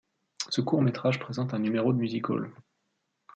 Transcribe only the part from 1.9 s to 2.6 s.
de music-hall.